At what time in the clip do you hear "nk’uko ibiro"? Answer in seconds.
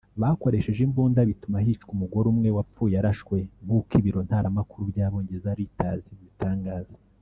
3.63-4.19